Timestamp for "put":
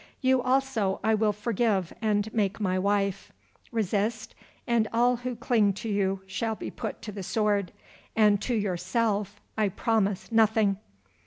6.71-7.03